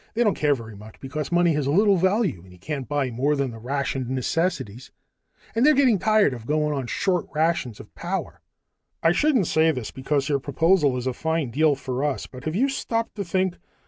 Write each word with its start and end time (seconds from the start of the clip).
They 0.15 0.23
don't 0.23 0.33
care 0.33 0.55
very 0.55 0.75
much, 0.75 0.99
because 0.99 1.31
money 1.31 1.53
has 1.53 1.67
little 1.67 1.95
value 1.95 2.41
when 2.41 2.51
you 2.51 2.57
can't 2.57 2.87
buy 2.89 3.11
more 3.11 3.35
than 3.35 3.51
the 3.51 3.59
rationed 3.59 4.09
necessities. 4.09 4.89
And 5.53 5.63
they're 5.63 5.75
getting 5.75 5.99
tired 5.99 6.33
of 6.33 6.47
going 6.47 6.73
on 6.73 6.87
short 6.87 7.27
rations 7.35 7.79
of 7.79 7.93
power." 7.93 8.41
"I 9.03 9.11
shouldn't 9.11 9.45
say 9.45 9.69
this, 9.69 9.91
because 9.91 10.27
your 10.27 10.39
proposal 10.39 10.97
is 10.97 11.05
a 11.05 11.13
fine 11.13 11.51
deal 11.51 11.75
for 11.75 12.03
us, 12.03 12.25
but 12.25 12.45
have 12.45 12.55
you 12.55 12.67
stopped 12.67 13.13
to 13.17 13.23
think? 13.23 13.57